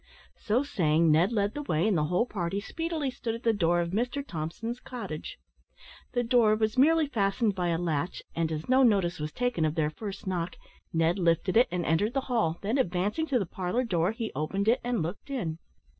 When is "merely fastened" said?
6.75-7.53